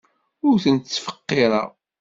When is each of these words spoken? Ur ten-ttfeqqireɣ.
Ur 0.47 0.55
ten-ttfeqqireɣ. 0.63 1.67